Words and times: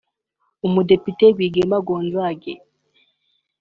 Depite 0.89 1.23
Rwigema 1.33 1.77
Gonzague 1.87 2.53